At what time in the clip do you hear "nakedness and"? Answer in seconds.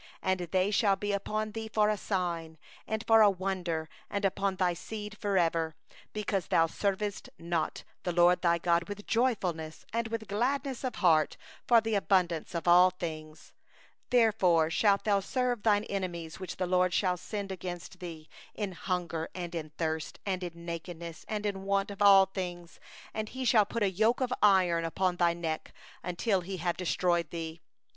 20.65-21.45